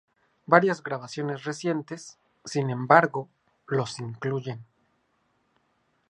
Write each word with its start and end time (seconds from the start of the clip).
Varias 0.47 0.81
grabaciones 0.81 1.43
recientes, 1.43 2.17
sin 2.43 2.71
embargo, 2.71 3.29
los 3.67 3.99
incluyen. 3.99 4.65